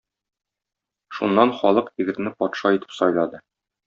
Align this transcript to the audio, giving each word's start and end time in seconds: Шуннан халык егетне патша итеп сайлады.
Шуннан 1.17 1.51
халык 1.59 1.91
егетне 2.03 2.31
патша 2.39 2.73
итеп 2.79 2.97
сайлады. 3.01 3.43